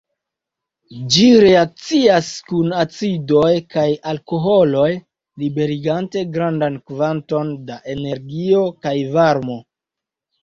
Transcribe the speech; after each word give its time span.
Ĝi 1.15 1.25
reakcias 1.41 2.29
kun 2.51 2.71
acidoj 2.83 3.51
kaj 3.75 3.83
alkoholoj 4.11 4.87
liberigante 5.43 6.23
grandan 6.37 6.79
kvanton 6.93 7.51
da 7.69 7.77
energio 7.97 8.63
kaj 8.87 8.95
varmo. 9.19 9.59